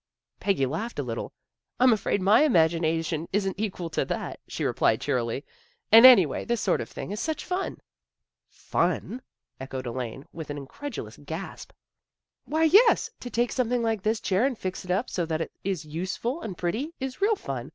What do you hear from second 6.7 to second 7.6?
of thing is such